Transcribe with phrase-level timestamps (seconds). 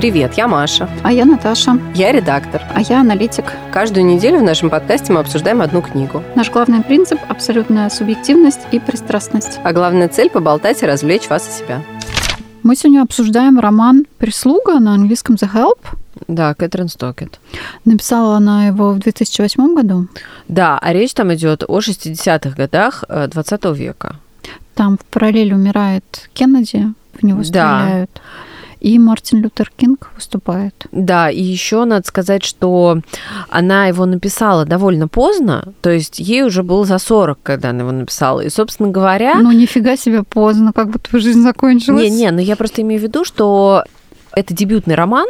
[0.00, 0.88] Привет, я Маша.
[1.02, 1.78] А я Наташа.
[1.94, 2.62] Я редактор.
[2.74, 3.44] А я аналитик.
[3.70, 6.22] Каждую неделю в нашем подкасте мы обсуждаем одну книгу.
[6.34, 9.60] Наш главный принцип– абсолютная субъективность и пристрастность.
[9.62, 11.82] А главная цель– поболтать и развлечь вас и себя.
[12.62, 15.80] Мы сегодня обсуждаем роман «Прислуга» на английском «The Help».
[16.28, 17.38] Да, Кэтрин Стокет.
[17.84, 20.08] Написала она его в 2008 году.
[20.48, 24.16] Да, а речь там идет о 60-х годах 20 века.
[24.74, 28.10] Там в параллели умирает Кеннеди, в него стреляют.
[28.80, 30.86] И Мартин Лютер Кинг выступает.
[30.90, 33.00] Да, и еще надо сказать, что
[33.50, 37.92] она его написала довольно поздно, то есть ей уже было за 40, когда она его
[37.92, 38.40] написала.
[38.40, 39.34] И, собственно говоря...
[39.36, 42.02] Ну, нифига себе поздно, как твоя жизнь закончилась.
[42.02, 43.84] Не-не, но я просто имею в виду, что
[44.32, 45.26] это дебютный роман,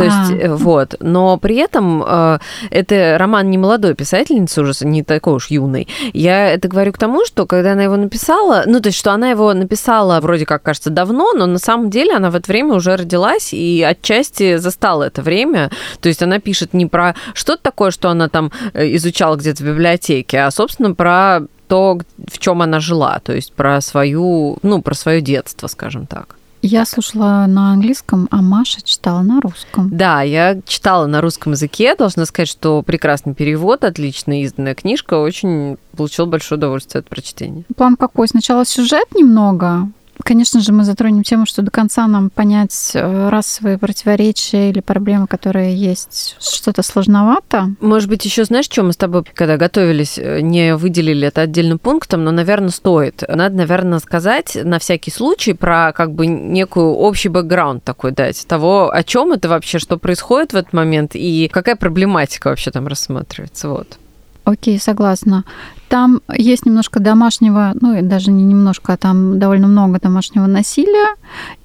[0.00, 0.56] то есть, а.
[0.56, 0.94] вот.
[1.00, 2.38] Но при этом э,
[2.70, 5.88] это роман не молодой писательницы, уже не такой уж юный.
[6.14, 9.28] Я это говорю к тому, что когда она его написала, ну, то есть, что она
[9.28, 12.96] его написала вроде как, кажется, давно, но на самом деле она в это время уже
[12.96, 15.70] родилась и отчасти застала это время.
[16.00, 19.66] То есть, она пишет не про что-то такое, что она там э, изучала где-то в
[19.66, 24.94] библиотеке, а, собственно, про то, в чем она жила, то есть про свою, ну, про
[24.94, 26.36] свое детство, скажем так.
[26.62, 29.88] Я слушала на английском, а Маша читала на русском.
[29.90, 31.94] Да, я читала на русском языке.
[31.94, 35.14] Должна сказать, что прекрасный перевод, отлично изданная книжка.
[35.14, 37.64] Очень получил большое удовольствие от прочтения.
[37.76, 38.28] План какой?
[38.28, 39.88] Сначала сюжет немного,
[40.24, 45.26] Конечно же, мы затронем тему, что до конца нам понять э, расовые противоречия или проблемы,
[45.26, 47.70] которые есть, что-то сложновато.
[47.80, 51.78] Может быть, еще знаешь, что мы с тобой, когда готовились, э, не выделили это отдельным
[51.78, 53.22] пунктом, но, наверное, стоит.
[53.28, 58.90] Надо, наверное, сказать на всякий случай про как бы некую общий бэкграунд такой дать, того,
[58.92, 63.68] о чем это вообще, что происходит в этот момент и какая проблематика вообще там рассматривается.
[63.68, 63.98] Вот.
[64.44, 65.44] Окей, согласна.
[65.90, 71.16] Там есть немножко домашнего, ну и даже не немножко, а там довольно много домашнего насилия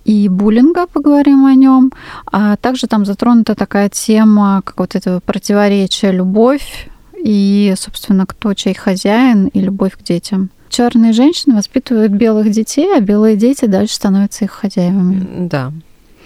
[0.04, 1.92] и буллинга, поговорим о нем.
[2.32, 8.74] А также там затронута такая тема, как вот этого противоречия любовь и, собственно, кто чей
[8.74, 10.50] хозяин и любовь к детям.
[10.70, 15.48] Черные женщины воспитывают белых детей, а белые дети дальше становятся их хозяевами.
[15.48, 15.72] Да.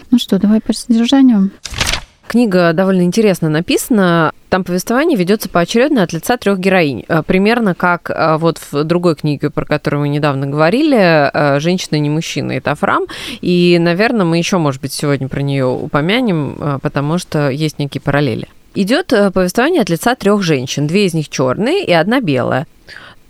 [0.09, 1.51] Ну что, давай по содержанию.
[2.29, 4.33] Книга довольно интересно написана.
[4.49, 7.03] Там повествование ведется поочередно от лица трех героинь.
[7.07, 11.97] Э, примерно как э, вот в другой книге, про которую мы недавно говорили, э, «Женщина
[11.97, 13.05] не мужчина» это Афрам.
[13.41, 18.47] И, наверное, мы еще, может быть, сегодня про нее упомянем, потому что есть некие параллели.
[18.75, 20.85] Идет повествование от лица трех женщин.
[20.85, 22.67] Две из них черные и одна белая.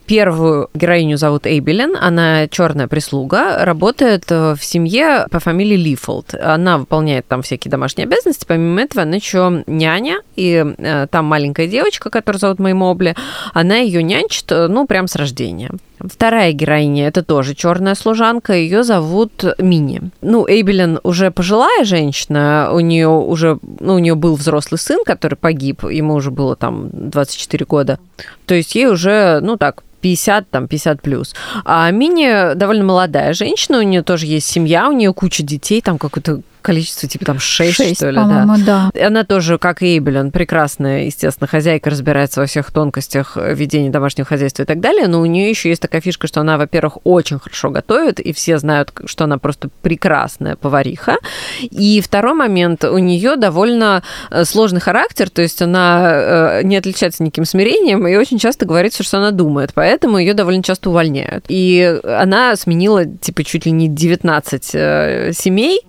[0.09, 6.33] Первую героиню зовут Эйбелин, она черная прислуга, работает э, в семье по фамилии Лифолд.
[6.33, 11.67] Она выполняет там всякие домашние обязанности, помимо этого она еще няня, и э, там маленькая
[11.67, 13.15] девочка, которую зовут Мэй Мобли,
[13.53, 15.69] она ее нянчит, э, ну, прям с рождения.
[15.99, 20.01] Вторая героиня это тоже черная служанка, ее зовут Мини.
[20.21, 25.35] Ну, Эйбелин уже пожилая женщина, у нее уже, ну, у нее был взрослый сын, который
[25.35, 27.99] погиб, ему уже было там 24 года.
[28.47, 31.35] То есть ей уже, ну так, 50, там, 50 плюс.
[31.65, 35.97] А Мини довольно молодая женщина, у нее тоже есть семья, у нее куча детей, там
[35.97, 38.45] какой-то количество, типа там 6, 6 что ли, да.
[38.65, 38.91] да.
[39.07, 44.63] Она тоже, как и Эйбелин, прекрасная, естественно, хозяйка, разбирается во всех тонкостях ведения домашнего хозяйства
[44.63, 47.71] и так далее, но у нее еще есть такая фишка, что она, во-первых, очень хорошо
[47.71, 51.17] готовит, и все знают, что она просто прекрасная повариха.
[51.61, 57.23] И второй момент, у нее довольно э, сложный характер, то есть она э, не отличается
[57.23, 61.45] никаким смирением и очень часто говорит все, что она думает, поэтому ее довольно часто увольняют.
[61.47, 65.81] И она сменила, типа, чуть ли не 19 э, семей,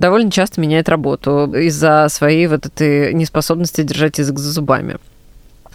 [0.00, 4.96] довольно часто меняет работу из-за своей вот этой неспособности держать язык за зубами.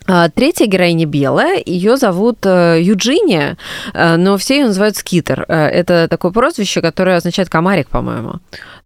[0.07, 3.57] А, третья героиня белая, ее зовут э, Юджиния,
[3.93, 5.45] э, но все ее называют Скитер.
[5.47, 8.35] Э, это такое прозвище, которое означает комарик, по-моему.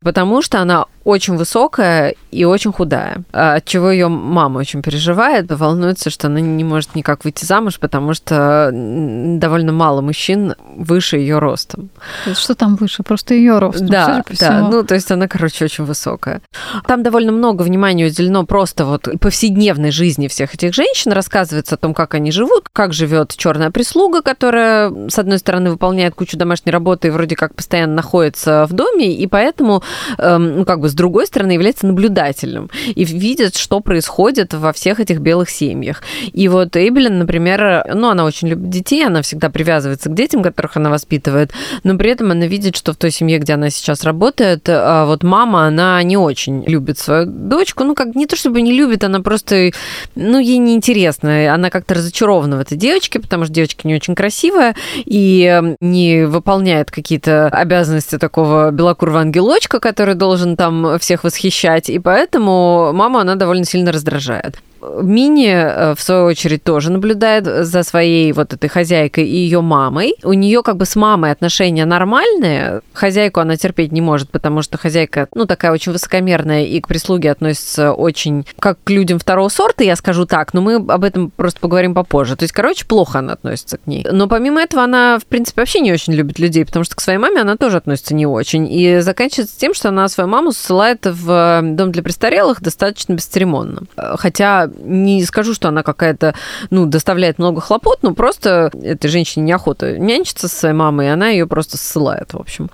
[0.02, 5.52] Потому что она очень высокая и очень худая, а, от чего ее мама очень переживает,
[5.52, 11.40] волнуется, что она не может никак выйти замуж, потому что довольно мало мужчин выше ее
[11.40, 11.90] ростом.
[12.24, 13.04] То есть что там выше?
[13.04, 13.80] Просто ее рост.
[13.80, 14.68] Да, да.
[14.70, 16.42] Ну, то есть она, короче, очень высокая.
[16.88, 21.12] Там довольно много внимания уделено просто вот повседневной жизни всех этих женщин.
[21.12, 26.14] Рассказывается о том, как они живут, как живет черная прислуга, которая, с одной стороны, выполняет
[26.14, 29.84] кучу домашней работы и вроде как постоянно находится в доме, и поэтому,
[30.18, 35.20] ну, как бы с другой стороны, является наблюдательным и видит, что происходит во всех этих
[35.20, 36.02] белых семьях.
[36.32, 40.78] И вот Эйбелин, например, ну, она очень любит детей, она всегда привязывается к детям, которых
[40.78, 41.52] она воспитывает,
[41.84, 45.24] но при этом она видит, что в той семье, где она сейчас работает, а вот
[45.24, 49.22] мама, она не очень любит свою дочку, ну, как не то чтобы не любит, она
[49.22, 49.72] просто,
[50.16, 54.76] ну, ей неинтересно, она как-то разочарована в этой девочке, потому что девочка не очень красивая
[55.06, 62.92] и не выполняет какие-то обязанности такого белокурого ангелочка, который должен там всех восхищать, и поэтому
[62.94, 64.60] маму она довольно сильно раздражает.
[64.82, 70.16] Мини, э, в свою очередь, тоже наблюдает за своей вот этой хозяйкой и ее мамой.
[70.24, 72.82] У нее как бы с мамой отношения нормальные.
[72.94, 77.32] Хозяйку она терпеть не может, потому что хозяйка, ну, такая очень высокомерная и к прислуге
[77.32, 81.60] относится очень как к людям второго сорта, я скажу так, но мы об этом просто
[81.60, 82.36] поговорим попозже.
[82.36, 84.06] То есть, короче, плохо она относится к ней.
[84.10, 87.20] Но помимо этого она, в принципе, вообще не очень любит людей, потому что к своей
[87.20, 88.72] маме она тоже относится не очень.
[88.72, 93.84] И заканчивается тем, что она свою маму ссылает в дом для престарелых достаточно бесцеремонно.
[93.96, 96.36] Хотя не скажу, что она какая-то,
[96.70, 101.30] ну, доставляет много хлопот, но просто этой женщине неохота нянчиться со своей мамой, и она
[101.30, 102.70] ее просто ссылает, в общем.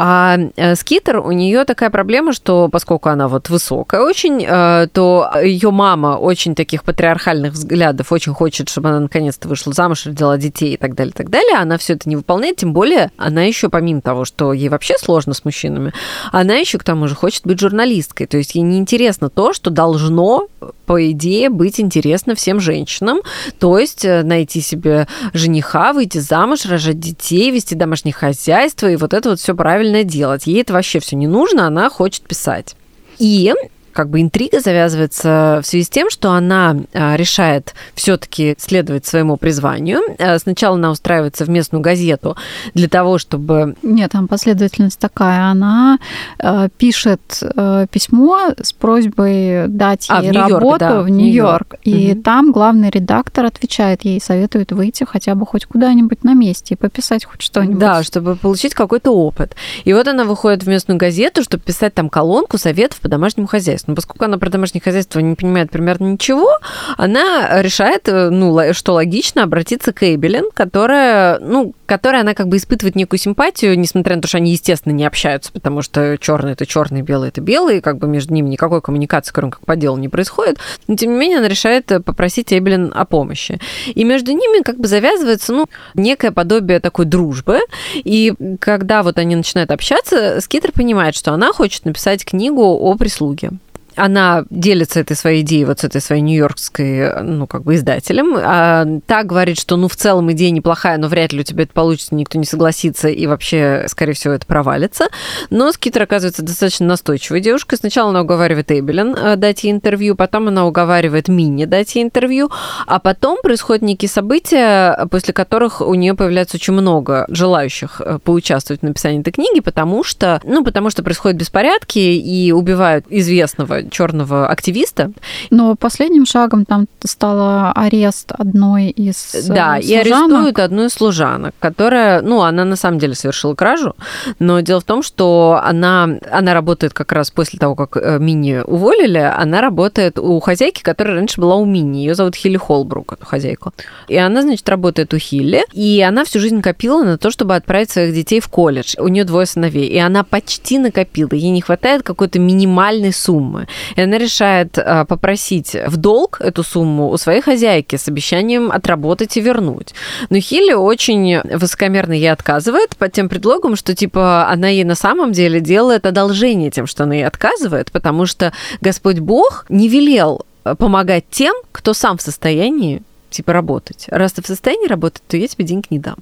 [0.00, 5.28] А э, Скитер, у нее такая проблема, что поскольку она вот высокая очень, э, то
[5.42, 10.74] ее мама очень таких патриархальных взглядов, очень хочет, чтобы она наконец-то вышла замуж, родила детей
[10.74, 11.56] и так далее, и так далее.
[11.56, 15.34] Она все это не выполняет, тем более она еще помимо того, что ей вообще сложно
[15.34, 15.92] с мужчинами,
[16.30, 18.28] она еще к тому же хочет быть журналисткой.
[18.28, 20.46] То есть ей неинтересно то, что должно,
[20.86, 23.20] по идее, быть интересно всем женщинам.
[23.60, 29.14] То есть э, найти себе жениха, выйти замуж, рожать детей, вести домашнее хозяйство и вот
[29.14, 30.46] это вот все правильно делать.
[30.46, 32.74] Ей это вообще все не нужно, она хочет писать.
[33.18, 33.54] И
[33.98, 39.36] как бы интрига завязывается в связи с тем, что она а, решает все-таки следовать своему
[39.36, 39.98] призванию.
[40.20, 42.36] А, сначала она устраивается в местную газету
[42.74, 43.74] для того, чтобы...
[43.82, 45.50] Нет, там последовательность такая.
[45.50, 45.98] Она
[46.38, 47.42] э, пишет
[47.90, 51.74] письмо с просьбой дать а, ей работу да, в Нью-Йорк.
[51.82, 52.22] И угу.
[52.22, 57.24] там главный редактор отвечает ей, советует выйти хотя бы хоть куда-нибудь на месте и пописать
[57.24, 57.80] хоть что-нибудь.
[57.80, 59.56] Да, чтобы получить какой-то опыт.
[59.82, 63.87] И вот она выходит в местную газету, чтобы писать там колонку советов по домашнему хозяйству.
[63.88, 66.50] Но поскольку она про домашнее хозяйство не понимает примерно ничего,
[66.98, 72.58] она решает, э, ну, что логично, обратиться к Эйбелин, которая, ну, которая она как бы
[72.58, 76.66] испытывает некую симпатию, несмотря на то, что они, естественно, не общаются, потому что черный это
[76.66, 79.96] черный, белый это белый, и как бы между ними никакой коммуникации, кроме как по делу,
[79.96, 80.58] не происходит.
[80.86, 83.58] Но, тем не менее, она решает попросить Эйбелин о помощи.
[83.86, 87.60] И между ними как бы завязывается, ну, некое подобие такой дружбы.
[87.94, 93.52] И когда вот они начинают общаться, Скитер понимает, что она хочет написать книгу о прислуге
[93.98, 98.34] она делится этой своей идеей вот с этой своей нью-йоркской, ну, как бы издателем.
[98.36, 101.72] А та говорит, что, ну, в целом идея неплохая, но вряд ли у тебя это
[101.72, 105.08] получится, никто не согласится, и вообще, скорее всего, это провалится.
[105.50, 107.76] Но Скитер оказывается достаточно настойчивой девушкой.
[107.76, 112.50] Сначала она уговаривает Эйбелин э, дать ей интервью, потом она уговаривает Минни дать ей интервью,
[112.86, 118.80] а потом происходят некие события, после которых у нее появляется очень много желающих э, поучаствовать
[118.80, 124.48] в написании этой книги, потому что, ну, потому что происходят беспорядки и убивают известного черного
[124.48, 125.12] активиста.
[125.50, 129.84] Но последним шагом там стало арест одной из э, Да, служанок.
[129.84, 133.94] и арестуют одну из служанок, которая, ну, она на самом деле совершила кражу,
[134.38, 138.62] но дело в том, что она, она работает как раз после того, как э, Мини
[138.64, 141.98] уволили, она работает у хозяйки, которая раньше была у Мини.
[141.98, 143.72] Ее зовут Хилли Холбрук, эту хозяйку.
[144.08, 147.90] И она, значит, работает у Хилли, и она всю жизнь копила на то, чтобы отправить
[147.90, 148.94] своих детей в колледж.
[148.98, 151.28] У нее двое сыновей, и она почти накопила.
[151.32, 153.68] Ей не хватает какой-то минимальной суммы.
[153.96, 159.36] И она решает а, попросить в долг эту сумму у своей хозяйки с обещанием отработать
[159.36, 159.94] и вернуть.
[160.30, 165.32] Но Хилли очень высокомерно ей отказывает под тем предлогом, что типа она ей на самом
[165.32, 170.44] деле делает одолжение тем, что она ей отказывает, потому что Господь Бог не велел
[170.76, 174.06] помогать тем, кто сам в состоянии типа работать.
[174.08, 176.16] Раз ты в состоянии работать, то я тебе денег не дам.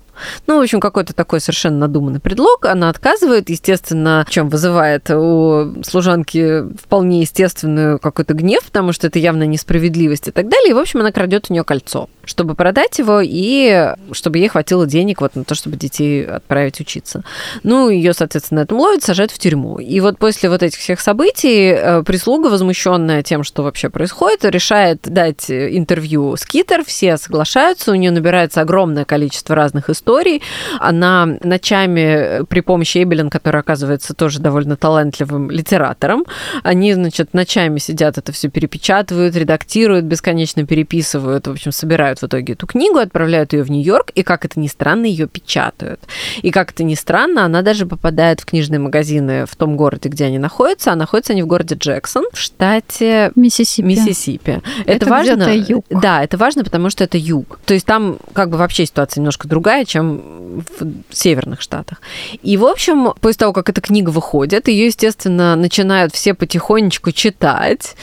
[0.46, 2.66] Ну, в общем, какой-то такой совершенно надуманный предлог.
[2.66, 9.44] Она отказывает, естественно, чем вызывает у служанки вполне естественную какой-то гнев, потому что это явно
[9.44, 10.70] несправедливость и так далее.
[10.70, 14.86] И, в общем, она крадет у нее кольцо, чтобы продать его и чтобы ей хватило
[14.86, 17.22] денег вот на то, чтобы детей отправить учиться.
[17.62, 19.78] Ну, ее, соответственно, этом ловят, сажают в тюрьму.
[19.78, 25.00] И вот после вот этих всех событий э, прислуга, возмущенная тем, что вообще происходит, решает
[25.02, 30.42] дать интервью Скитер, все соглашаются, у нее набирается огромное количество разных историй.
[30.80, 36.24] Она ночами э, при помощи Эбелин, которая оказывается тоже довольно талантливым литератором,
[36.62, 42.54] они, значит, ночами сидят, это все перепечатывают, редактируют, бесконечно переписывают, в общем, собирают в итоге
[42.54, 46.00] эту книгу, отправляют ее в Нью-Йорк, и, как это ни странно, ее печатают.
[46.42, 50.24] И, как это ни странно, она даже попадает в книжные магазины в том городе, где
[50.24, 53.86] они находятся, а находятся они в городе Джексон, в штате Миссисипи.
[53.86, 54.62] Миссисипи.
[54.86, 55.46] Это, это важно.
[55.90, 57.58] Да, это важно, потому что это юг.
[57.64, 62.00] То есть там как бы вообще ситуация немножко другая, чем в северных штатах.
[62.42, 67.96] И, в общем, после того, как эта книга выходит, ее, естественно, начинают все потихонечку читать.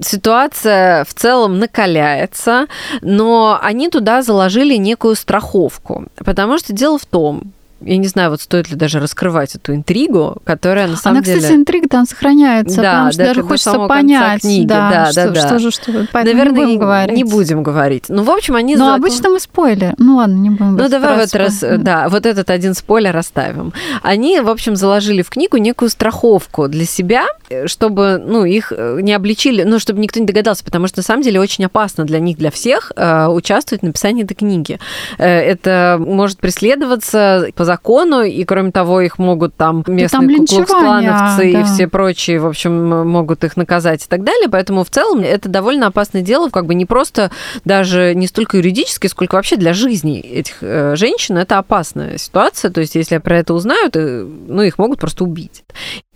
[0.00, 2.66] Ситуация в целом накаляется,
[3.00, 6.06] но они туда заложили некую страховку.
[6.16, 7.52] Потому что дело в том,
[7.86, 11.38] я не знаю, вот стоит ли даже раскрывать эту интригу, которая на самом Она, деле...
[11.38, 14.66] кстати, интрига там сохраняется, да, потому что даже хочется понять, книги.
[14.66, 15.46] да, да, что, да, да.
[15.46, 17.16] что же, что Наверное, не будем говорить.
[17.16, 18.04] Не будем говорить.
[18.08, 18.76] Ну, в общем, они...
[18.76, 19.94] Но обычно мы спойлер.
[19.98, 23.72] Ну ладно, не будем Ну, давай в этот раз, да, вот этот один спойлер оставим.
[24.02, 27.26] Они, в общем, заложили в книгу некую страховку для себя,
[27.66, 31.40] чтобы, ну, их не обличили, ну, чтобы никто не догадался, потому что, на самом деле,
[31.40, 34.78] очень опасно для них, для всех э, участвовать в написании этой книги.
[35.18, 37.75] Э, это может преследоваться по закону,
[38.22, 41.60] и, кроме того, их могут там местные там клановцы да.
[41.60, 44.48] и все прочие, в общем, могут их наказать и так далее.
[44.48, 47.30] Поэтому в целом это довольно опасное дело, как бы не просто
[47.64, 51.38] даже не столько юридически, сколько вообще для жизни этих э, женщин.
[51.38, 52.70] Это опасная ситуация.
[52.70, 55.64] То есть, если про это узнают, ну, их могут просто убить.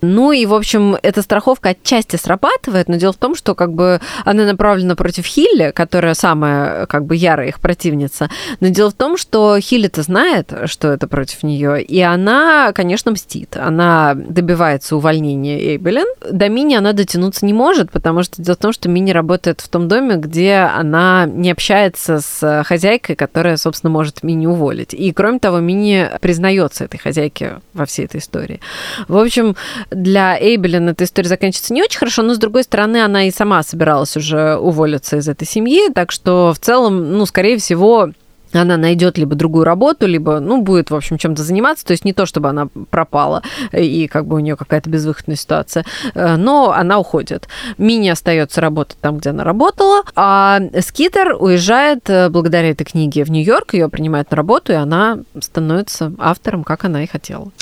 [0.00, 4.00] Ну и, в общем, эта страховка отчасти срабатывает, но дело в том, что как бы
[4.24, 8.28] она направлена против Хилли, которая самая как бы ярая их противница.
[8.60, 13.56] Но дело в том, что Хилли-то знает, что это против нее, и она, конечно, мстит.
[13.56, 16.06] Она добивается увольнения Эйбелин.
[16.30, 19.68] До Мини она дотянуться не может, потому что дело в том, что Мини работает в
[19.68, 24.94] том доме, где она не общается с хозяйкой, которая, собственно, может Мини уволить.
[24.94, 28.60] И, кроме того, Мини признается этой хозяйке во всей этой истории.
[29.08, 29.56] В общем,
[29.90, 33.62] для Эйбелин эта история заканчивается не очень хорошо, но, с другой стороны, она и сама
[33.62, 38.10] собиралась уже уволиться из этой семьи, так что в целом, ну, скорее всего,
[38.52, 41.86] она найдет либо другую работу, либо, ну, будет, в общем, чем-то заниматься.
[41.86, 43.42] То есть не то, чтобы она пропала
[43.72, 47.48] и как бы у нее какая-то безвыходная ситуация, э, но она уходит.
[47.78, 53.30] Мини остается работать там, где она работала, а Скитер уезжает э, благодаря этой книге в
[53.30, 57.52] Нью-Йорк, ее принимают на работу, и она становится автором, как она и хотела.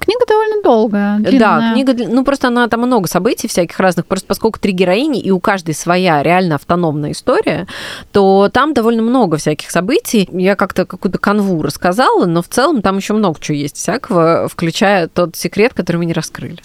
[0.00, 1.18] Книга довольно долгая.
[1.18, 1.38] Длинная.
[1.38, 5.30] Да, книга, ну просто она там много событий всяких разных, просто поскольку три героини, и
[5.30, 7.66] у каждой своя реально автономная история,
[8.12, 10.28] то там довольно много всяких событий.
[10.32, 15.08] Я как-то какую-то канву рассказала, но в целом там еще много чего есть всякого, включая
[15.08, 16.58] тот секрет, который мы не раскрыли.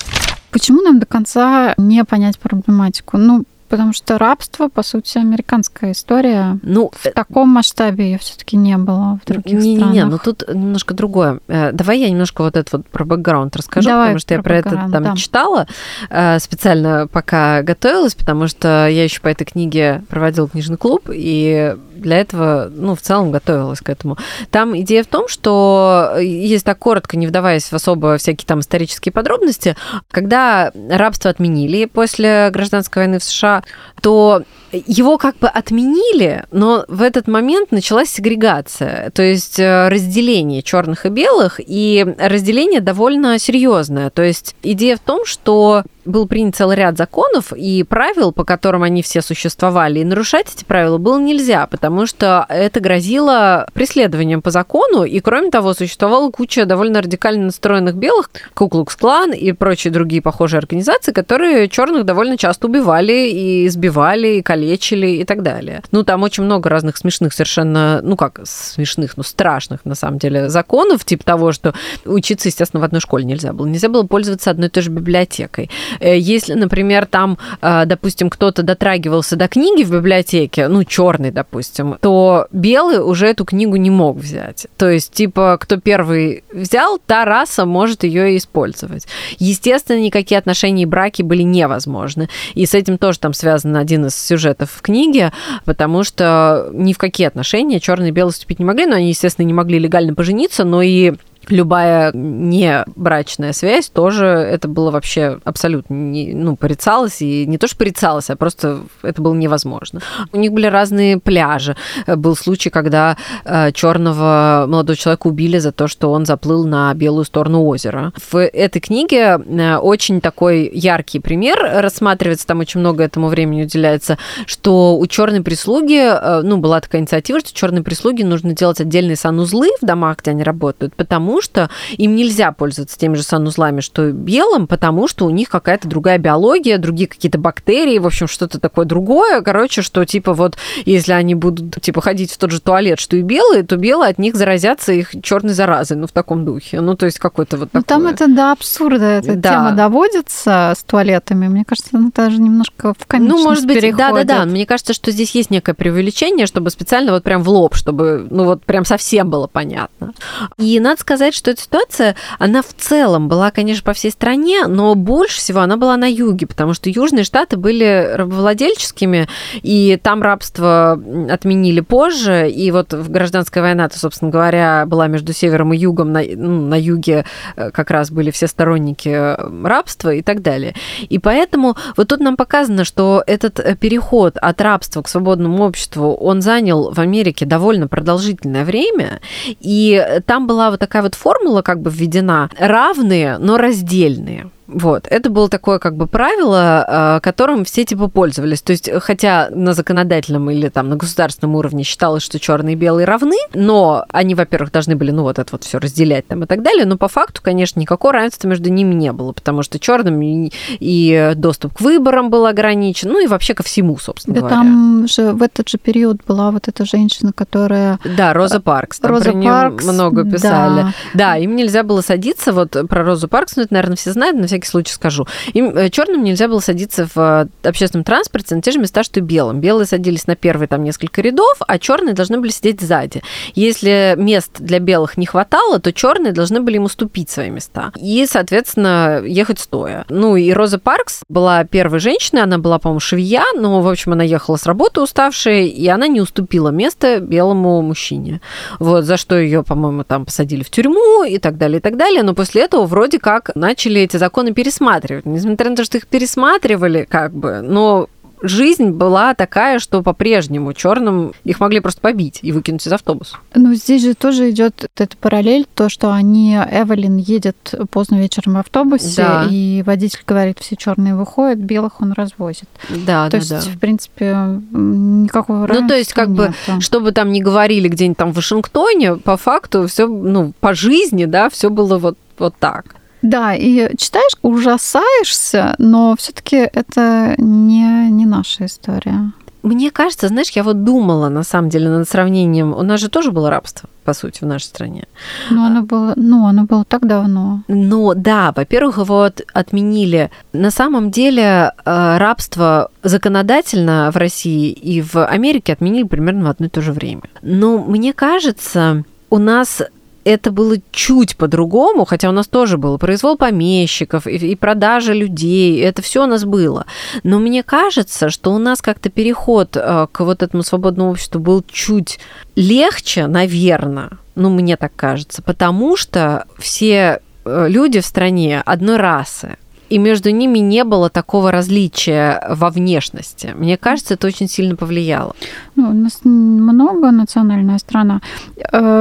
[0.51, 3.17] Почему нам до конца не понять проблематику?
[3.17, 6.59] Ну, потому что рабство, по сути, американская история.
[6.61, 9.95] Ну, в таком масштабе ее все-таки не было в других не, странах.
[9.95, 11.39] Не-не, но тут немножко другое.
[11.47, 14.57] Э, давай я немножко вот это вот про бэкграунд расскажу, Давай потому что я про
[14.57, 15.15] это там да.
[15.15, 15.65] читала
[16.11, 21.75] э, специально, пока готовилась, потому что я еще по этой книге проводила книжный клуб, и
[21.95, 24.17] для этого, ну, в целом готовилась к этому.
[24.51, 29.11] Там идея в том, что, есть так коротко, не вдаваясь в особо всякие там исторические
[29.11, 29.75] подробности,
[30.11, 33.62] когда рабство отменили после гражданской войны в США,
[34.01, 40.63] то его как бы отменили, но в этот момент началась сегрегация, то есть э, разделение
[40.63, 44.09] черных и белых, и разделение довольно серьезное.
[44.09, 48.83] То есть идея в том, что был принят целый ряд законов и правил, по которым
[48.83, 54.51] они все существовали, и нарушать эти правила было нельзя, потому что это грозило преследованием по
[54.51, 60.59] закону, и кроме того, существовала куча довольно радикально настроенных белых, Куклукс-клан и прочие другие похожие
[60.59, 65.81] организации, которые черных довольно часто убивали и избивали, и калечили и так далее.
[65.91, 70.49] Ну, там очень много разных смешных совершенно, ну как смешных, ну страшных на самом деле
[70.49, 71.73] законов, типа того, что
[72.05, 73.65] учиться, естественно, в одной школе нельзя было.
[73.65, 75.69] Нельзя было пользоваться одной и той же библиотекой.
[75.99, 81.97] Э, если, например, там, э, допустим, кто-то дотрагивался до книги в библиотеке, ну, черный, допустим,
[82.01, 84.67] то белый уже эту книгу не мог взять.
[84.77, 89.07] То есть, типа, кто первый взял, та раса может ее использовать.
[89.39, 92.29] Естественно, никакие отношения и браки были невозможны.
[92.53, 95.31] И с этим тоже там связан один из сюжетов в книге,
[95.65, 99.45] потому что ни в какие отношения черные и белые вступить не могли, но они, естественно,
[99.45, 101.13] не могли легально пожениться, но и
[101.49, 107.67] любая не брачная связь тоже это было вообще абсолютно не, ну, порицалось, и не то,
[107.67, 110.01] что порицалось, а просто это было невозможно.
[110.31, 111.75] У них были разные пляжи.
[112.07, 117.25] Был случай, когда э, черного молодого человека убили за то, что он заплыл на белую
[117.25, 118.13] сторону озера.
[118.31, 124.17] В этой книге э, очень такой яркий пример рассматривается, там очень много этому времени уделяется,
[124.45, 129.15] что у черной прислуги, э, ну, была такая инициатива, что черной прислуги нужно делать отдельные
[129.15, 133.81] санузлы в домах, где они работают, потому потому что им нельзя пользоваться теми же санузлами,
[133.81, 138.27] что и белым, потому что у них какая-то другая биология, другие какие-то бактерии, в общем,
[138.27, 139.41] что-то такое другое.
[139.41, 143.23] Короче, что типа вот если они будут типа ходить в тот же туалет, что и
[143.23, 146.81] белые, то белые от них заразятся их черной заразой, ну в таком духе.
[146.81, 147.97] Ну то есть какой-то вот ну, такое.
[147.97, 149.49] там это до абсурда эта да.
[149.49, 151.47] тема доводится с туалетами.
[151.47, 154.39] Мне кажется, она даже немножко в комичность Ну, может быть, да-да-да.
[154.39, 158.27] Да, Мне кажется, что здесь есть некое преувеличение, чтобы специально вот прям в лоб, чтобы,
[158.29, 160.13] ну вот прям совсем было понятно.
[160.57, 164.67] И надо сказать, сказать, что эта ситуация, она в целом была, конечно, по всей стране,
[164.67, 169.29] но больше всего она была на юге, потому что южные штаты были рабовладельческими,
[169.61, 170.99] и там рабство
[171.29, 176.21] отменили позже, и вот гражданская война, то, собственно говоря, была между севером и югом, на,
[176.23, 177.25] ну, на юге
[177.55, 180.75] э, как раз были все сторонники э, рабства и так далее.
[181.07, 186.13] И поэтому вот тут нам показано, что этот э, переход от рабства к свободному обществу,
[186.15, 191.81] он занял в Америке довольно продолжительное время, и там была вот такая вот формула как
[191.81, 194.49] бы введена, равные, но раздельные.
[194.67, 195.07] Вот.
[195.09, 198.61] Это было такое как бы правило, а, которым все типа пользовались.
[198.61, 203.05] То есть, хотя на законодательном или там на государственном уровне считалось, что черные и белые
[203.05, 206.63] равны, но они, во-первых, должны были, ну, вот это вот все разделять там и так
[206.63, 211.33] далее, но по факту, конечно, никакого равенства между ними не было, потому что черным и,
[211.35, 214.55] доступ к выборам был ограничен, ну и вообще ко всему, собственно да говоря.
[214.55, 217.99] там же в этот же период была вот эта женщина, которая...
[218.17, 218.99] Да, Роза Паркс.
[218.99, 220.81] Там Роза про Паркс, много писали.
[220.81, 220.93] да.
[221.13, 221.37] Да.
[221.37, 224.67] им нельзя было садиться, вот про Розу Паркс, ну это, наверное, все знают, на всякий
[224.67, 225.27] случай скажу.
[225.53, 229.23] Им черным нельзя было садиться в э, общественном транспорте на те же места, что и
[229.23, 229.59] белым.
[229.59, 233.23] Белые садились на первые там несколько рядов, а черные должны были сидеть сзади.
[233.55, 237.91] Если мест для белых не хватало, то черные должны были им уступить свои места.
[237.99, 240.05] И, соответственно, ехать стоя.
[240.09, 244.23] Ну и Роза Паркс была первой женщиной, она была, по-моему, швея, но, в общем, она
[244.23, 248.41] ехала с работы уставшая, и она не уступила место белому мужчине.
[248.79, 252.23] Вот, за что ее, по-моему, там посадили в тюрьму и так далее, и так далее.
[252.23, 255.25] Но после этого вроде как начали эти законы пересматривать.
[255.25, 258.09] Несмотря на то, что их пересматривали, как бы, но
[258.43, 263.37] жизнь была такая, что по-прежнему черным их могли просто побить и выкинуть из автобуса.
[263.55, 268.57] Ну, здесь же тоже идет эта параллель, то, что они, Эвелин едет поздно вечером в
[268.57, 269.47] автобусе, Да.
[269.49, 272.67] и водитель говорит, все черные выходят, белых он развозит.
[272.89, 273.59] Да, то да, есть, да.
[273.61, 274.35] в принципе,
[274.71, 279.15] никакого Ну, то есть, как бы, что бы там ни говорили где-нибудь там в Вашингтоне,
[279.15, 282.95] по факту все, ну, по жизни, да, все было вот, вот так.
[283.23, 289.31] Да, и читаешь, ужасаешься, но все-таки это не, не наша история.
[289.63, 292.73] Мне кажется, знаешь, я вот думала, на самом деле, над сравнением.
[292.73, 295.05] У нас же тоже было рабство, по сути, в нашей стране.
[295.49, 297.61] Но оно было, ну, оно было так давно.
[297.69, 300.29] Но да, во-первых, его от- отменили.
[300.51, 306.65] На самом деле э, рабство законодательно в России и в Америке отменили примерно в одно
[306.65, 307.23] и то же время.
[307.41, 309.81] Но мне кажется, у нас
[310.25, 315.81] это было чуть по-другому, хотя у нас тоже было произвол помещиков и, и продажа людей,
[315.81, 316.85] это все у нас было.
[317.23, 321.63] Но мне кажется, что у нас как-то переход э, к вот этому свободному обществу был
[321.69, 322.19] чуть
[322.55, 329.57] легче, наверное, ну, мне так кажется, потому что все э, люди в стране одной расы,
[329.89, 333.53] и между ними не было такого различия во внешности.
[333.55, 335.35] Мне кажется, это очень сильно повлияло.
[335.75, 338.21] Ну, у нас много национальная страна.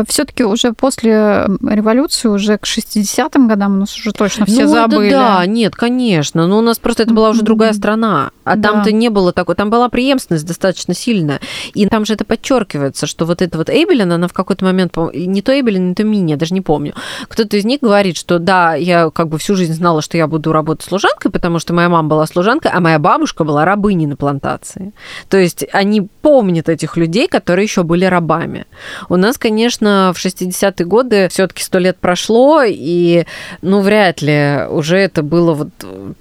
[0.08, 5.11] Все-таки уже после революции, уже к 60-м годам у нас уже точно все ну, забыли.
[5.11, 6.46] да, нет, конечно.
[6.46, 8.30] Но у нас просто это была уже другая страна.
[8.44, 8.70] А Да.
[8.70, 9.54] там-то не было такой.
[9.54, 11.40] Там была преемственность достаточно сильная.
[11.74, 15.42] И там же это подчеркивается, что вот эта вот Эйбелин, она в какой-то момент, не
[15.42, 16.94] то Эйбелин, не то Мини, я даже не помню.
[17.28, 20.52] Кто-то из них говорит, что да, я как бы всю жизнь знала, что я буду
[20.52, 24.92] работать служанкой, потому что моя мама была служанкой, а моя бабушка была рабыней на плантации.
[25.28, 28.66] То есть они помнят этих людей, которые еще были рабами.
[29.09, 33.25] У нас, конечно, в 60-е годы все-таки сто лет прошло, и,
[33.62, 35.68] ну, вряд ли уже это было вот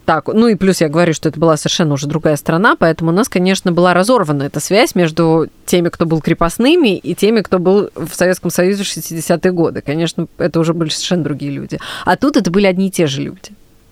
[0.06, 0.27] так.
[0.27, 3.30] Ну, и плюс я говорю, что это была совершенно уже другая страна, поэтому у нас,
[3.30, 8.13] конечно, была разорвана эта связь между теми, кто был крепостными, и теми, кто был в
[8.13, 9.82] Советском Союзе в 60-е годы.
[9.82, 11.80] Конечно, это уже были совершенно другие люди.
[12.06, 13.51] А тут это были одни и те же люди.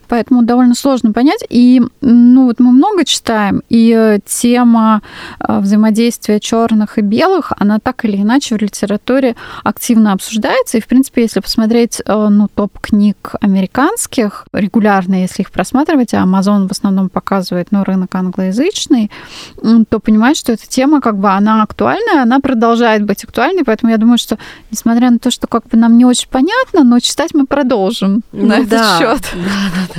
[0.10, 1.46] Поэтому довольно сложно понять.
[1.50, 5.02] И ну вот мы много читаем, и э, тема
[5.40, 10.78] э, взаимодействия черных и белых, она так или иначе в литературе активно обсуждается.
[10.78, 16.24] И, в принципе, если посмотреть э, ну, топ книг американских, регулярно, если их просматривать, а
[16.24, 19.12] Amazon в основном показывает ну, рынок англоязычный,
[19.90, 23.64] то понимаешь, что эта тема, как бы, она актуальная, она продолжает быть актуальной.
[23.64, 24.38] Поэтому я думаю, что,
[24.72, 28.46] несмотря на то, что как бы нам не очень понятно, но читать мы продолжим на
[28.46, 28.98] Ну этот да.
[28.98, 29.22] счет.
[29.34, 29.99] Да, да,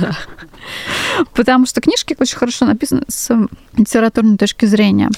[1.33, 3.29] Потому что книжки очень хорошо написаны с
[3.75, 5.09] литературной точки зрения.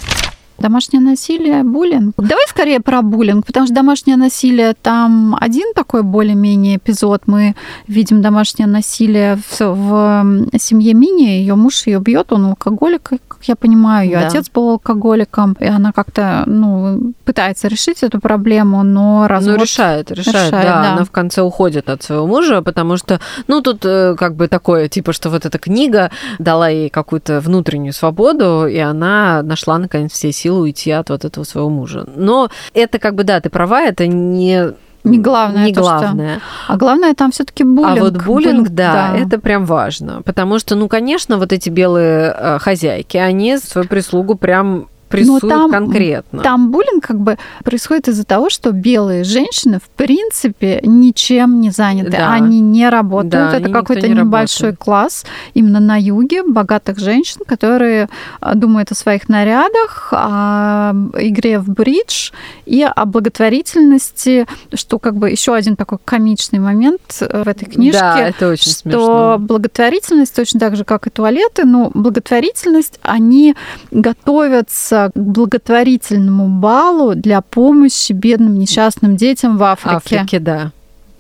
[0.60, 2.14] Домашнее насилие, буллинг.
[2.18, 7.24] Давай скорее про буллинг, потому что домашнее насилие там один такой более-менее эпизод.
[7.26, 7.56] Мы
[7.88, 11.24] видим домашнее насилие в, в семье Мини.
[11.24, 14.06] Ее муж ее бьет, он алкоголик, как я понимаю.
[14.06, 14.28] Ее Да.
[14.28, 19.58] отец был алкоголиком, и она как-то ну, пытается решить эту проблему, но развод...
[19.58, 20.82] Ну, решает, решает, решает, да.
[20.82, 20.94] да.
[20.94, 24.88] Она в конце уходит от своего мужа, потому что, ну, тут э, как бы такое,
[24.88, 30.32] типа, что вот эта книга дала ей какую-то внутреннюю свободу, и она нашла, наконец, все
[30.32, 32.06] силы уйти от вот этого своего мужа.
[32.16, 35.66] Но это как бы, да, ты права, это не не главное.
[35.66, 36.36] Не то, главное.
[36.36, 36.74] Что...
[36.74, 37.98] А главное там все-таки буллинг.
[37.98, 40.22] А вот буллинг, буллинг да, да, это прям важно.
[40.24, 45.72] Потому что, ну, конечно, вот эти белые э, хозяйки, они свою прислугу прям прессуют там,
[45.72, 46.42] конкретно.
[46.42, 52.12] Там буллинг как бы происходит из-за того, что белые женщины в принципе ничем не заняты,
[52.12, 52.34] да.
[52.34, 53.32] они не работают.
[53.52, 54.80] Да, Это какой-то не небольшой работает.
[54.80, 58.10] класс именно на юге богатых женщин, которые
[58.42, 62.32] а, думают о своих нарядах, о игре в бридж
[62.66, 68.00] и о благотворительности, что как бы еще один такой комичный момент э, в этой книжке.
[68.00, 69.38] Да, это очень что смешно.
[69.40, 73.56] благотворительность точно так же, как и туалеты, но благотворительность они
[73.92, 80.18] готовятся к благотворительному балу для помощи бедным несчастным детям в Африке.
[80.18, 80.72] Африке, да.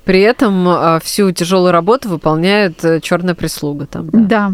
[0.05, 4.09] При этом а, всю тяжелую работу выполняет э, черная прислуга там.
[4.11, 4.19] Да.
[4.19, 4.53] да.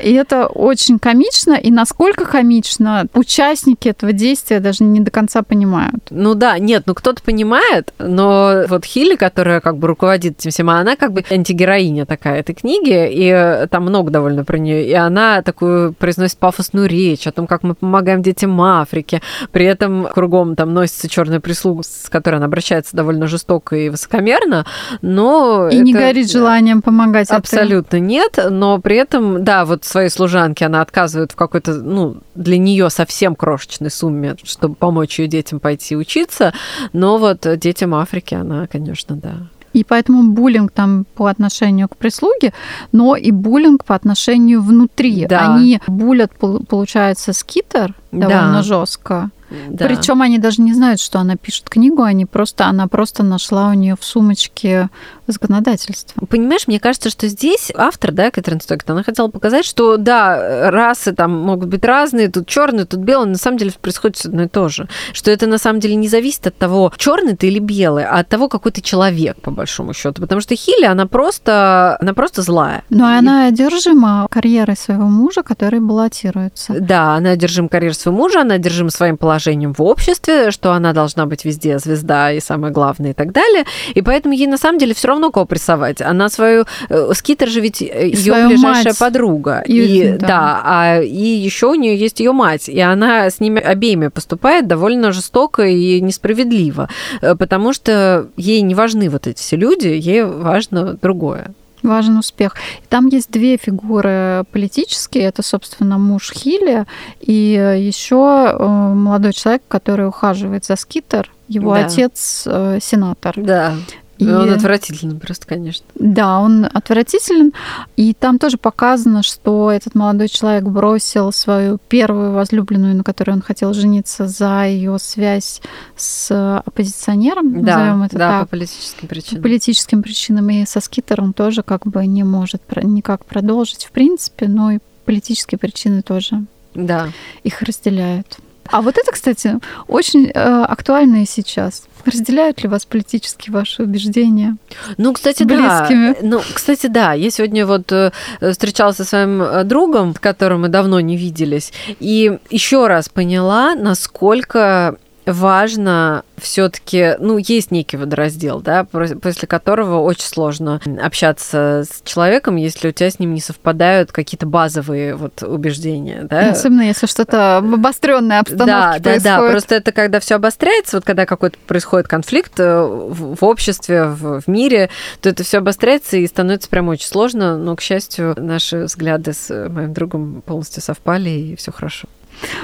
[0.00, 1.54] И это очень комично.
[1.54, 6.06] И насколько комично, участники этого действия даже не до конца понимают.
[6.10, 10.70] Ну да, нет, ну кто-то понимает, но вот Хилли, которая как бы руководит этим всем,
[10.70, 14.88] она как бы антигероиня такая этой книги, и э, там много довольно про нее.
[14.88, 19.22] И она такую произносит пафосную речь о том, как мы помогаем детям Африки.
[19.52, 24.66] При этом кругом там носится черная прислуга, с которой она обращается довольно жестоко и высокомерно
[25.02, 25.68] но...
[25.68, 25.84] И это...
[25.84, 27.30] не горит желанием помогать.
[27.30, 28.00] Абсолютно это...
[28.00, 32.90] нет, но при этом, да, вот своей служанке она отказывает в какой-то, ну, для нее
[32.90, 36.52] совсем крошечной сумме, чтобы помочь ее детям пойти учиться,
[36.92, 39.34] но вот детям Африки она, конечно, да.
[39.72, 42.52] И поэтому буллинг там по отношению к прислуге,
[42.92, 45.26] но и буллинг по отношению внутри.
[45.26, 45.54] Да.
[45.54, 46.32] Они булят,
[46.68, 48.62] получается, скитер довольно да.
[48.62, 49.30] жестко.
[49.68, 49.86] Да.
[49.86, 53.72] Причем они даже не знают, что она пишет книгу, они просто, она просто нашла у
[53.72, 54.88] нее в сумочке
[55.26, 56.24] законодательство.
[56.26, 61.12] Понимаешь, мне кажется, что здесь автор, да, Кэтрин Стокет, она хотела показать, что да, расы
[61.12, 64.68] там могут быть разные, тут черный, тут белый, на самом деле происходит одно и то
[64.68, 64.88] же.
[65.12, 68.28] Что это на самом деле не зависит от того, черный ты или белый, а от
[68.28, 70.20] того, какой ты человек, по большому счету.
[70.20, 72.82] Потому что Хилли, она просто, она просто злая.
[72.90, 73.18] Но и...
[73.18, 76.74] она одержима карьерой своего мужа, который баллотируется.
[76.80, 79.39] Да, она одержима карьерой своего мужа, она одержима своим положением
[79.72, 83.64] в обществе, что она должна быть везде звезда и самое главное и так далее.
[83.94, 86.00] И поэтому ей на самом деле все равно равно кого прессовать.
[86.00, 86.64] Она свою...
[86.88, 88.98] Э, Скитер же ведь э, ее ближайшая мать.
[88.98, 89.62] подруга.
[89.66, 90.26] И, и да.
[90.26, 94.66] да, а и еще у нее есть ее мать, и она с ними обеими поступает
[94.66, 96.88] довольно жестоко и несправедливо,
[97.20, 101.52] э, потому что ей не важны вот эти все люди, ей важно другое.
[101.82, 102.56] Важен успех.
[102.88, 105.24] Там есть две фигуры политические.
[105.24, 106.86] Это, собственно, муж Хилли
[107.20, 111.30] и еще молодой человек, который ухаживает за Скитер.
[111.48, 111.86] Его да.
[111.86, 112.46] отец
[112.80, 113.34] сенатор.
[113.36, 113.74] Да.
[114.20, 114.30] И...
[114.30, 115.86] Он отвратительный просто, конечно.
[115.94, 117.52] Да, он отвратителен.
[117.96, 123.40] И там тоже показано, что этот молодой человек бросил свою первую возлюбленную, на которой он
[123.40, 125.62] хотел жениться, за ее связь
[125.96, 128.40] с оппозиционером, да, назовем это да, так.
[128.42, 129.42] по политическим причинам.
[129.42, 130.50] По политическим причинам.
[130.50, 135.58] И со Скитером тоже как бы не может никак продолжить, в принципе, но и политические
[135.58, 137.08] причины тоже да.
[137.42, 138.38] их разделяют.
[138.70, 141.82] А вот это, кстати, очень э, актуально и сейчас.
[142.06, 144.56] Разделяют ли вас политически ваши убеждения?
[144.96, 146.14] Ну, кстати, близкими?
[146.14, 146.18] да.
[146.22, 147.12] Ну, кстати, да.
[147.12, 151.72] Я сегодня вот э, встречалась со своим э, другом, с которым мы давно не виделись,
[151.98, 160.24] и еще раз поняла, насколько важно все-таки, ну, есть некий водораздел, да, после которого очень
[160.24, 166.26] сложно общаться с человеком, если у тебя с ним не совпадают какие-то базовые вот убеждения,
[166.28, 166.50] да.
[166.50, 169.22] Особенно если что-то в обостренной обстановке да, происходит.
[169.22, 174.04] Да, да, просто это когда все обостряется, вот когда какой-то происходит конфликт э, в обществе,
[174.04, 178.34] в, в мире, то это все обостряется и становится прям очень сложно, но, к счастью,
[178.38, 182.08] наши взгляды с моим другом полностью совпали, и все хорошо.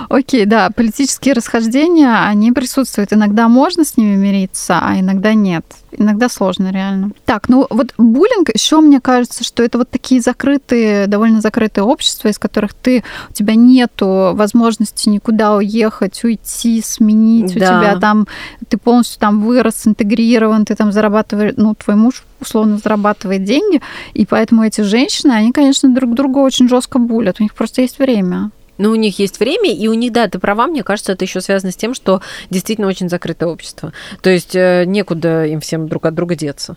[0.08, 3.12] Окей, да, политические расхождения, они присутствуют.
[3.12, 5.64] Иногда можно с ними мириться, а иногда нет.
[5.98, 7.10] Иногда сложно, реально.
[7.24, 12.28] Так, ну вот буллинг, еще мне кажется, что это вот такие закрытые, довольно закрытые общества,
[12.28, 17.54] из которых ты, у тебя нету возможности никуда уехать, уйти, сменить.
[17.54, 17.78] Да.
[17.78, 18.26] У тебя там,
[18.68, 23.80] ты полностью там вырос, интегрирован, ты там зарабатываешь, ну, твой муж условно зарабатывает деньги,
[24.12, 27.36] и поэтому эти женщины, они, конечно, друг друга очень жестко булят.
[27.40, 28.50] У них просто есть время.
[28.78, 31.40] Ну, у них есть время, и у них, да, ты права, мне кажется, это еще
[31.40, 33.92] связано с тем, что действительно очень закрытое общество.
[34.22, 36.76] То есть э, некуда им всем друг от друга деться.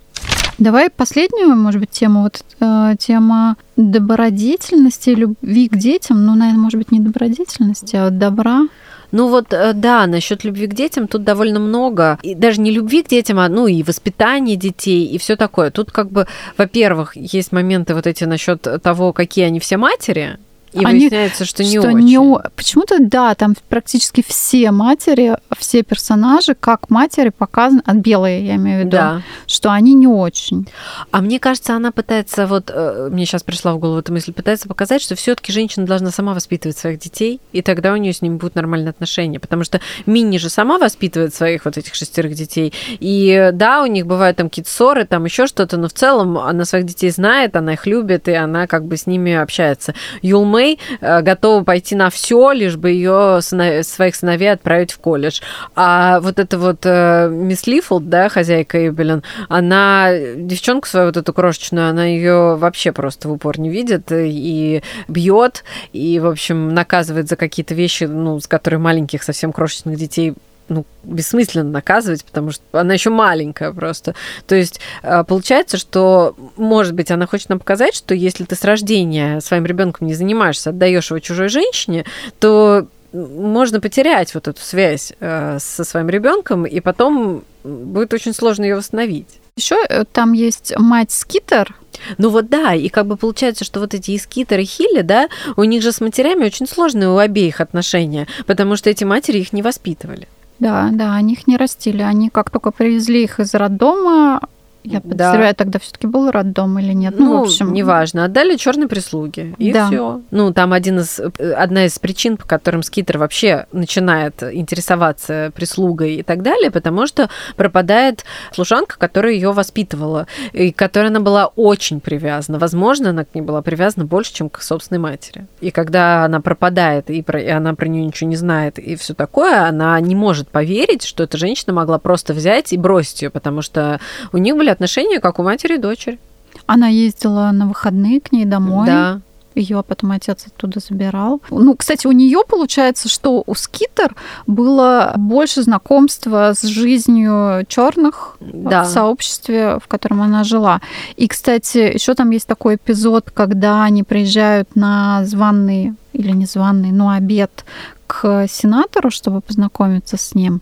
[0.58, 2.24] Давай последнюю, может быть, тему.
[2.24, 6.26] Вот э, тема добродетельности, любви к детям.
[6.26, 8.68] Ну, наверное, может быть, не добродетельности, а добра.
[9.12, 12.20] Ну вот, э, да, насчет любви к детям тут довольно много.
[12.24, 15.72] И даже не любви к детям, а ну и воспитание детей, и все такое.
[15.72, 20.38] Тут как бы, во-первых, есть моменты вот эти насчет того, какие они все матери,
[20.74, 22.00] И Они- выясняется, что не что очень.
[22.00, 22.20] не
[22.56, 28.78] Почему-то, да, там практически все матери, все персонажи, как матери показаны, от белые, я имею
[28.78, 29.22] в виду, Да.
[29.48, 30.68] что они не очень.
[31.12, 34.68] А мне кажется, она пытается, вот э, мне сейчас пришла в голову эта мысль, пытается
[34.68, 38.36] показать, что все-таки женщина должна сама воспитывать своих детей, и тогда у нее с ними
[38.36, 39.40] будут нормальные отношения.
[39.40, 42.74] Потому что Минни же сама воспитывает своих вот этих шестерых детей.
[43.00, 46.66] И да, у них бывают там какие-то ссоры, там еще что-то, но в целом она
[46.66, 49.94] своих детей знает, она их любит, и она как бы с ними общается.
[50.22, 55.40] Юл Мэй э, готова пойти на все, лишь бы ее своих сыновей отправить в колледж.
[55.74, 61.32] А вот эта вот э, мисс Лифилд, да, хозяйка Эбелин, она девчонку свою вот эту
[61.32, 67.30] крошечную, она ее вообще просто в упор не видит и бьет, и, в общем, наказывает
[67.30, 70.34] за какие-то вещи, ну, с которыми маленьких, совсем крошечных детей
[70.70, 74.16] ну, бессмысленно наказывать, потому что она еще маленькая просто.
[74.48, 78.64] То есть э, получается, что, может быть, она хочет нам показать, что если ты с
[78.64, 82.06] рождения своим ребенком не занимаешься, отдаешь его чужой женщине,
[82.40, 88.64] то можно потерять вот эту связь э, со своим ребенком, и потом будет очень сложно
[88.64, 89.40] ее восстановить.
[89.56, 91.76] Еще там есть мать Скитер.
[92.18, 95.28] Ну вот да, и как бы получается, что вот эти и Скитер, и Хилли, да,
[95.58, 99.52] у них же с матерями очень сложные у обеих отношения, потому что эти матери их
[99.54, 100.28] не воспитывали.
[100.60, 102.02] Да, да, они их не растили.
[102.02, 104.42] Они как только привезли их из роддома,
[104.84, 105.10] я Да.
[105.10, 107.16] подозреваю, тогда все-таки был роддом или нет.
[107.18, 109.56] Ну, в общем, неважно, отдали черной прислуге.
[109.58, 109.88] И Да.
[109.88, 110.22] все.
[110.32, 116.24] Ну, там один из, одна из причин, по которым Скитер вообще начинает интересоваться прислугой и
[116.24, 122.00] так далее, потому что пропадает служанка, которая ее воспитывала, и к которой она была очень
[122.00, 122.58] привязана.
[122.60, 125.46] Возможно, она к ней была привязана больше, чем к собственной матери.
[125.62, 129.14] И когда она пропадает, и, про, и она про нее ничего не знает, и все
[129.14, 133.62] такое, она не может поверить, что эта женщина могла просто взять и бросить ее, потому
[133.62, 134.00] что
[134.32, 136.20] у них были отношения как у матери и дочери.
[136.66, 138.88] Она ездила на выходные к ней домой.
[138.88, 139.22] Да.
[139.56, 141.42] Ее потом отец оттуда забирал.
[141.50, 144.16] Ну, кстати, у нее получается, что у Скитер
[144.48, 148.84] было больше знакомства с жизнью черных Да.
[148.84, 150.82] в сообществе, в котором она жила.
[151.18, 156.92] И, кстати, еще там есть такой эпизод, когда они приезжают на званый или не званый,
[156.92, 157.66] но обед
[158.08, 160.62] к сенатору, чтобы познакомиться с ним.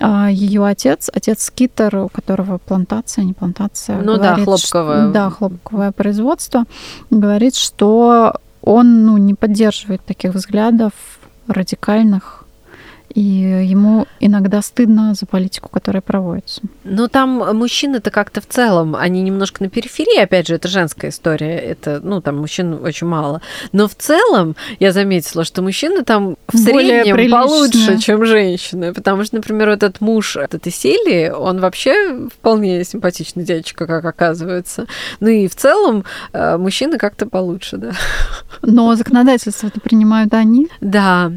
[0.00, 4.00] Ее отец, отец Скитер, у которого плантация, не плантация.
[4.00, 5.02] Ну да, говорит, хлопковое.
[5.04, 6.64] что- да, хлопковое производство.
[7.10, 10.92] Говорит, что он ну, не поддерживает таких взглядов
[11.46, 12.43] радикальных,
[13.14, 16.62] и ему иногда стыдно за политику, которая проводится.
[16.82, 21.56] Ну, там мужчины-то как-то в целом, они немножко на периферии, опять же, это женская история,
[21.56, 23.40] это, ну, там мужчин очень мало.
[23.72, 27.40] Но в целом я заметила, что мужчины там в Более среднем приличные.
[27.40, 33.86] получше, чем женщины, потому что, например, этот муж этой Селии, он вообще вполне симпатичный дядечка,
[33.86, 34.86] как оказывается.
[35.20, 37.92] Ну и в целом э, мужчины как-то получше, да.
[38.62, 40.68] Но законодательство-то принимают они.
[40.80, 41.30] Да,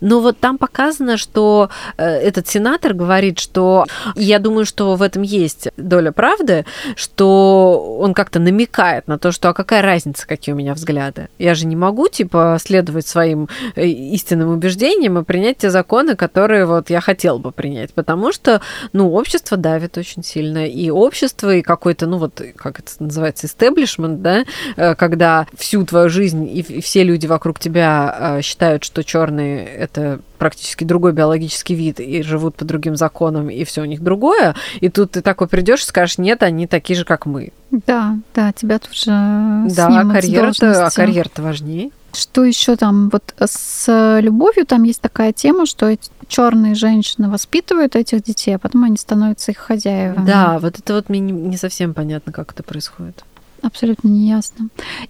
[0.00, 5.22] но вот там показано, что э, этот сенатор говорит, что я думаю, что в этом
[5.22, 6.64] есть доля правды,
[6.96, 11.28] что он как-то намекает на то, что а какая разница, какие у меня взгляды.
[11.38, 16.66] Я же не могу, типа, следовать своим э, истинным убеждениям и принять те законы, которые
[16.66, 18.60] вот я хотел бы принять, потому что,
[18.92, 24.22] ну, общество давит очень сильно, и общество, и какой-то, ну, вот, как это называется, истеблишмент,
[24.22, 24.44] да,
[24.76, 30.84] э, когда всю твою жизнь и все люди вокруг тебя считают, что черные это практически
[30.84, 34.54] другой биологический вид и живут по другим законам, и все у них другое.
[34.80, 37.52] И тут ты такой придешь и скажешь, нет, они такие же, как мы.
[37.70, 41.90] Да, да, тебя тут же Да, карьера-то, а карьера-то важнее.
[42.12, 43.08] Что еще там?
[43.10, 48.58] Вот с любовью там есть такая тема, что эти черные женщины воспитывают этих детей, а
[48.58, 50.26] потом они становятся их хозяевами.
[50.26, 53.24] Да, вот это вот мне не, не совсем понятно, как это происходит.
[53.62, 54.68] Абсолютно неясно.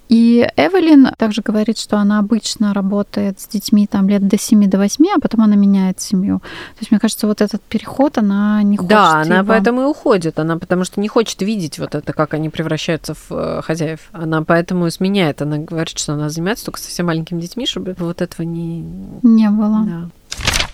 [0.09, 4.79] И Эвелин также говорит, что она обычно работает с детьми там лет до 7 до
[4.79, 6.41] 8, а потом она меняет семью.
[6.41, 9.49] То есть, мне кажется, вот этот переход она не хочет Да, она его.
[9.49, 10.39] поэтому и уходит.
[10.39, 14.01] Она потому что не хочет видеть вот это, как они превращаются в э, хозяев.
[14.13, 15.43] Она поэтому и сменяет.
[15.43, 18.81] Она говорит, что она занимается только совсем маленькими детьми, чтобы вот этого не...
[19.23, 19.85] Не было.
[19.87, 20.09] Да.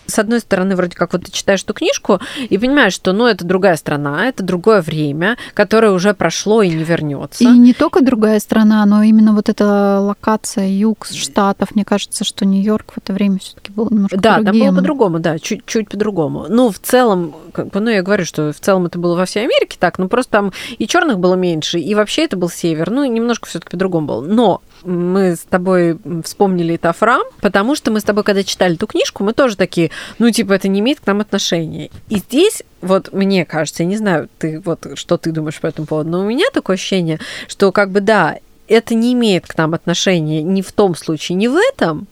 [0.07, 3.45] С одной стороны, вроде как вот ты читаешь эту книжку и понимаешь, что ну это
[3.45, 7.45] другая страна, это другое время, которое уже прошло и не вернется.
[7.45, 11.75] И не только другая страна, но именно вот эта локация юг штатов.
[11.75, 14.67] Мне кажется, что Нью-Йорк в это время все-таки был немножко Да, там другим.
[14.67, 16.47] было по-другому, да, чуть, чуть по-другому.
[16.49, 19.45] Ну, в целом, как бы, ну, я говорю, что в целом это было во всей
[19.45, 23.05] Америке так, ну, просто там и черных было меньше, и вообще это был север, ну,
[23.05, 24.21] немножко все таки по-другому было.
[24.23, 29.25] Но мы с тобой вспомнили Тафрам, потому что мы с тобой, когда читали эту книжку,
[29.25, 31.91] мы тоже такие, ну, типа, это не имеет к нам отношения.
[32.09, 35.87] И здесь, вот мне кажется, я не знаю, ты вот что ты думаешь по этому
[35.87, 39.75] поводу, но у меня такое ощущение, что как бы да, это не имеет к нам
[39.75, 42.07] отношения ни в том случае, ни в этом,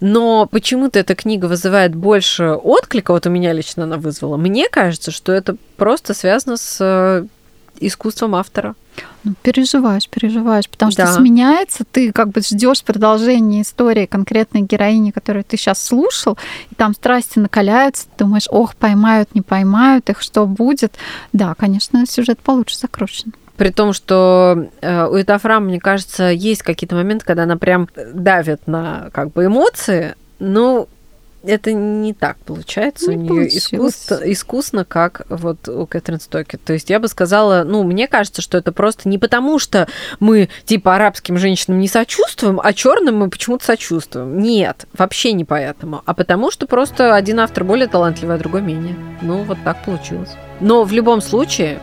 [0.00, 4.36] но почему-то эта книга вызывает больше отклика, вот у меня лично она вызвала.
[4.36, 7.26] Мне кажется, что это просто связано с э,
[7.80, 8.74] искусством автора.
[9.24, 11.06] Ну, переживаешь, переживаешь, потому да.
[11.06, 16.38] что сменяется, ты как бы ждешь продолжения истории конкретной героини, которую ты сейчас слушал,
[16.70, 20.94] и там страсти накаляются, ты думаешь, ох, поймают, не поймают, их что будет.
[21.32, 23.32] Да, конечно, сюжет получше закручен.
[23.56, 28.66] При том, что э, у Этафрам, мне кажется, есть какие-то моменты, когда она прям давит
[28.66, 30.88] на как бы эмоции, но
[31.46, 36.62] это не так получается не у нее искусно, искусно, как вот у Кэтрин Стокет.
[36.64, 39.88] То есть я бы сказала, ну, мне кажется, что это просто не потому, что
[40.20, 44.38] мы типа арабским женщинам не сочувствуем, а черным мы почему-то сочувствуем.
[44.38, 46.02] Нет, вообще не поэтому.
[46.04, 48.96] А потому что просто один автор более талантливый, а другой менее.
[49.22, 50.30] Ну, вот так получилось.
[50.60, 51.78] Но в любом случае,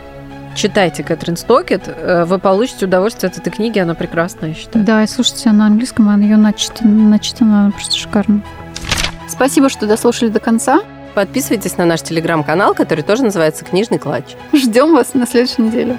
[0.56, 4.86] читайте Кэтрин Стокет, э, вы получите удовольствие от этой книги, она прекрасная, я считаю.
[4.86, 8.41] Да, и слушайте на английском, она ее начитана, начитана она просто шикарно.
[9.32, 10.82] Спасибо, что дослушали до конца.
[11.15, 14.36] Подписывайтесь на наш телеграм-канал, который тоже называется «Книжный клатч».
[14.54, 15.98] Ждем вас на следующей неделе.